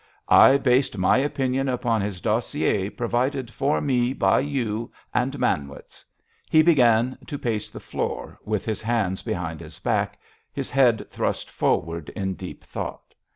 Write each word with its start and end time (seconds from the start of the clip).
"I 0.33 0.57
based 0.57 0.97
my 0.97 1.17
opinion 1.19 1.69
upon 1.69 2.01
his 2.01 2.21
dossier 2.21 2.89
provided 2.89 3.51
for 3.51 3.79
me 3.79 4.13
by 4.13 4.39
you 4.39 4.91
and 5.13 5.37
Manwitz." 5.37 6.03
He 6.49 6.63
began 6.63 7.19
to 7.27 7.37
pace 7.37 7.69
the 7.69 7.79
floor, 7.79 8.39
with 8.43 8.65
his 8.65 8.81
hands 8.81 9.21
behind 9.21 9.59
his 9.61 9.77
back, 9.77 10.17
his 10.51 10.71
head 10.71 11.07
thrust 11.11 11.51
forward 11.51 12.09
in 12.09 12.33
deep 12.33 12.63
thought. 12.63 13.13